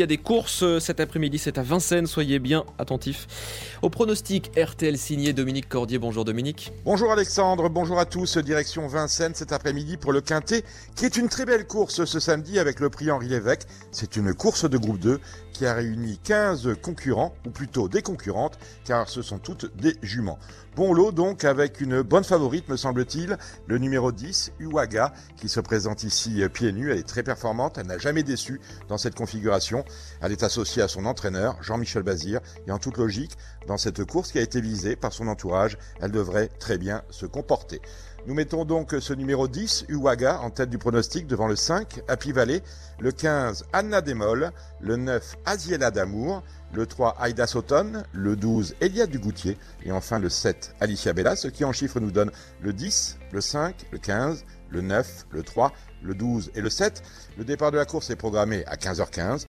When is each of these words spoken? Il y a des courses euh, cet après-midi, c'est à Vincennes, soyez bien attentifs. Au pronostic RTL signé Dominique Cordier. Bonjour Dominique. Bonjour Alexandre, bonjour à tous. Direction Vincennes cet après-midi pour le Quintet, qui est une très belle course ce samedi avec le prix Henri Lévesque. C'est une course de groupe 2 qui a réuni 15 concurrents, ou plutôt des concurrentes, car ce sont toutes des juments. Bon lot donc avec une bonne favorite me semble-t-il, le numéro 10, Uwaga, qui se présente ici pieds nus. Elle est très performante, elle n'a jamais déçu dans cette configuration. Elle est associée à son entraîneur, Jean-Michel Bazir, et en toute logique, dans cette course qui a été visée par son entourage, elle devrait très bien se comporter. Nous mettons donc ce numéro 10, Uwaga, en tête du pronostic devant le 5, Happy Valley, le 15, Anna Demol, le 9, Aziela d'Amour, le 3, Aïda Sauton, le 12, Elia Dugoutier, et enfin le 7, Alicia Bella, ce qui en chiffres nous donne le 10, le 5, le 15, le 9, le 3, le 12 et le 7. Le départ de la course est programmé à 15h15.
Il 0.00 0.04
y 0.04 0.04
a 0.04 0.06
des 0.06 0.16
courses 0.16 0.62
euh, 0.62 0.80
cet 0.80 0.98
après-midi, 0.98 1.36
c'est 1.36 1.58
à 1.58 1.62
Vincennes, 1.62 2.06
soyez 2.06 2.38
bien 2.38 2.64
attentifs. 2.78 3.26
Au 3.82 3.90
pronostic 3.90 4.50
RTL 4.58 4.96
signé 4.96 5.34
Dominique 5.34 5.68
Cordier. 5.68 5.98
Bonjour 5.98 6.24
Dominique. 6.24 6.72
Bonjour 6.86 7.12
Alexandre, 7.12 7.68
bonjour 7.68 7.98
à 7.98 8.06
tous. 8.06 8.38
Direction 8.38 8.86
Vincennes 8.86 9.34
cet 9.34 9.52
après-midi 9.52 9.98
pour 9.98 10.12
le 10.12 10.22
Quintet, 10.22 10.64
qui 10.96 11.04
est 11.04 11.18
une 11.18 11.28
très 11.28 11.44
belle 11.44 11.66
course 11.66 12.06
ce 12.06 12.18
samedi 12.18 12.58
avec 12.58 12.80
le 12.80 12.88
prix 12.88 13.10
Henri 13.10 13.28
Lévesque. 13.28 13.68
C'est 13.92 14.16
une 14.16 14.32
course 14.32 14.64
de 14.64 14.78
groupe 14.78 15.00
2 15.00 15.20
qui 15.52 15.66
a 15.66 15.74
réuni 15.74 16.18
15 16.24 16.76
concurrents, 16.80 17.34
ou 17.46 17.50
plutôt 17.50 17.86
des 17.86 18.00
concurrentes, 18.00 18.58
car 18.86 19.10
ce 19.10 19.20
sont 19.20 19.38
toutes 19.38 19.76
des 19.76 19.94
juments. 20.00 20.38
Bon 20.74 20.94
lot 20.94 21.12
donc 21.12 21.44
avec 21.44 21.82
une 21.82 22.00
bonne 22.00 22.24
favorite 22.24 22.68
me 22.70 22.76
semble-t-il, 22.76 23.36
le 23.66 23.76
numéro 23.76 24.12
10, 24.12 24.52
Uwaga, 24.60 25.12
qui 25.36 25.50
se 25.50 25.60
présente 25.60 26.04
ici 26.04 26.42
pieds 26.54 26.72
nus. 26.72 26.90
Elle 26.90 26.98
est 27.00 27.06
très 27.06 27.22
performante, 27.22 27.76
elle 27.76 27.88
n'a 27.88 27.98
jamais 27.98 28.22
déçu 28.22 28.60
dans 28.88 28.96
cette 28.96 29.14
configuration. 29.14 29.84
Elle 30.20 30.32
est 30.32 30.42
associée 30.42 30.82
à 30.82 30.88
son 30.88 31.06
entraîneur, 31.06 31.56
Jean-Michel 31.62 32.02
Bazir, 32.02 32.40
et 32.66 32.72
en 32.72 32.78
toute 32.78 32.96
logique, 32.96 33.36
dans 33.66 33.78
cette 33.78 34.04
course 34.04 34.32
qui 34.32 34.38
a 34.38 34.42
été 34.42 34.60
visée 34.60 34.96
par 34.96 35.12
son 35.12 35.28
entourage, 35.28 35.78
elle 36.00 36.10
devrait 36.10 36.48
très 36.58 36.78
bien 36.78 37.02
se 37.10 37.26
comporter. 37.26 37.80
Nous 38.26 38.34
mettons 38.34 38.66
donc 38.66 38.94
ce 39.00 39.14
numéro 39.14 39.48
10, 39.48 39.86
Uwaga, 39.88 40.40
en 40.40 40.50
tête 40.50 40.68
du 40.68 40.76
pronostic 40.76 41.26
devant 41.26 41.48
le 41.48 41.56
5, 41.56 42.02
Happy 42.06 42.32
Valley, 42.32 42.62
le 42.98 43.12
15, 43.12 43.64
Anna 43.72 44.02
Demol, 44.02 44.52
le 44.80 44.96
9, 44.96 45.36
Aziela 45.46 45.90
d'Amour, 45.90 46.42
le 46.74 46.86
3, 46.86 47.16
Aïda 47.18 47.46
Sauton, 47.46 48.02
le 48.12 48.36
12, 48.36 48.76
Elia 48.82 49.06
Dugoutier, 49.06 49.56
et 49.84 49.90
enfin 49.90 50.18
le 50.18 50.28
7, 50.28 50.74
Alicia 50.80 51.14
Bella, 51.14 51.34
ce 51.34 51.48
qui 51.48 51.64
en 51.64 51.72
chiffres 51.72 51.98
nous 51.98 52.10
donne 52.10 52.30
le 52.60 52.74
10, 52.74 53.18
le 53.32 53.40
5, 53.40 53.86
le 53.90 53.98
15, 53.98 54.44
le 54.70 54.80
9, 54.82 55.26
le 55.32 55.42
3, 55.42 55.72
le 56.02 56.14
12 56.14 56.52
et 56.54 56.60
le 56.60 56.70
7. 56.70 57.02
Le 57.38 57.44
départ 57.44 57.70
de 57.70 57.76
la 57.76 57.84
course 57.84 58.10
est 58.10 58.16
programmé 58.16 58.64
à 58.66 58.76
15h15. 58.76 59.38